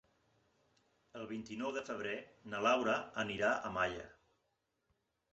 [1.17, 2.13] El vint-i-nou de febrer
[2.53, 4.07] na Laura anirà a Malla.